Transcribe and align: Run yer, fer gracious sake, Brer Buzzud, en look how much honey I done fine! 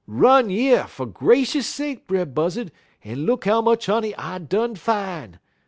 Run 0.07 0.49
yer, 0.49 0.85
fer 0.87 1.05
gracious 1.05 1.67
sake, 1.67 2.07
Brer 2.07 2.25
Buzzud, 2.25 2.71
en 3.03 3.17
look 3.27 3.45
how 3.45 3.61
much 3.61 3.85
honey 3.85 4.15
I 4.15 4.39
done 4.39 4.73
fine! 4.73 5.37